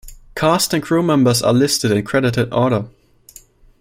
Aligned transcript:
Cast 0.35 0.73
and 0.73 0.81
Crew 0.81 1.03
Members 1.03 1.43
are 1.43 1.53
listed 1.53 1.91
in 1.91 2.03
credited 2.03 2.51
order. 2.51 2.85